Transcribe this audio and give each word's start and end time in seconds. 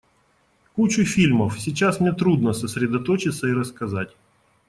Кучу 0.75 1.05
фильмов— 1.05 1.59
сейчас 1.59 1.99
мне 1.99 2.11
трудно 2.11 2.53
сосредоточиться 2.53 3.47
и 3.47 3.53
рассказать. 3.53 4.15